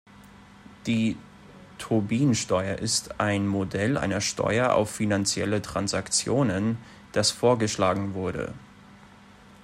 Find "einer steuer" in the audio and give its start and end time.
3.99-4.73